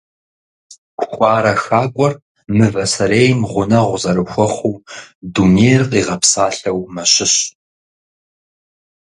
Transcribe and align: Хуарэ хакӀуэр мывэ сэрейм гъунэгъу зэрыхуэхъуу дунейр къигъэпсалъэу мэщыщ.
Хуарэ 1.09 1.53
хакӀуэр 1.63 2.13
мывэ 2.57 2.85
сэрейм 2.93 3.39
гъунэгъу 3.51 3.97
зэрыхуэхъуу 4.01 4.75
дунейр 5.33 5.83
къигъэпсалъэу 5.91 6.79
мэщыщ. 6.93 7.35